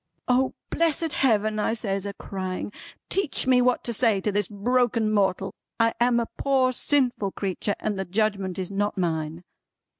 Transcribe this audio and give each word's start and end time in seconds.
"O 0.27 0.55
blessed 0.71 1.13
Heaven," 1.13 1.59
I 1.59 1.75
says 1.75 2.07
a 2.07 2.13
crying, 2.15 2.71
"teach 3.07 3.45
me 3.45 3.61
what 3.61 3.83
to 3.83 3.93
say 3.93 4.19
to 4.21 4.31
this 4.31 4.47
broken 4.47 5.11
mortal! 5.11 5.53
I 5.79 5.93
am 5.99 6.19
a 6.19 6.25
poor 6.39 6.71
sinful 6.71 7.33
creetur, 7.33 7.75
and 7.79 7.99
the 7.99 8.05
Judgment 8.05 8.57
is 8.57 8.71
not 8.71 8.97
mine." 8.97 9.43